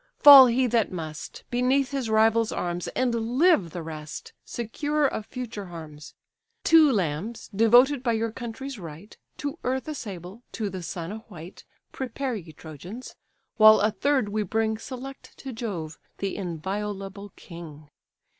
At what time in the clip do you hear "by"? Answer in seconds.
8.01-8.13